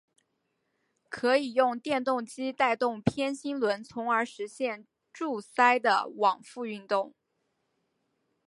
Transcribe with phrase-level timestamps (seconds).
[1.09, 7.13] 可以用电动机带动偏心轮从而实现柱塞的往复运动。